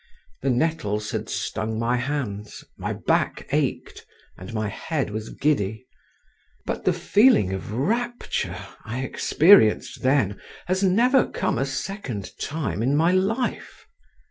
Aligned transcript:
The 0.41 0.49
nettles 0.49 1.11
had 1.11 1.29
stung 1.29 1.77
my 1.77 1.97
hands, 1.97 2.63
my 2.75 2.91
back 2.91 3.47
ached, 3.51 4.03
and 4.35 4.51
my 4.51 4.67
head 4.67 5.11
was 5.11 5.29
giddy; 5.29 5.85
but 6.65 6.85
the 6.85 6.91
feeling 6.91 7.53
of 7.53 7.71
rapture 7.71 8.57
I 8.83 9.01
experienced 9.03 10.01
then 10.01 10.41
has 10.65 10.81
never 10.81 11.27
come 11.29 11.59
a 11.59 11.67
second 11.67 12.31
time 12.39 12.81
in 12.81 12.95
my 12.95 13.11
life. 13.11 13.85